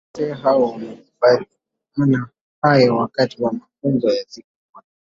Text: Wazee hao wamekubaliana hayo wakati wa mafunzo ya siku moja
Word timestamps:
Wazee 0.13 0.33
hao 0.33 0.61
wamekubaliana 0.71 2.29
hayo 2.61 2.97
wakati 2.97 3.43
wa 3.43 3.53
mafunzo 3.53 4.09
ya 4.09 4.25
siku 4.27 4.47
moja 4.73 4.87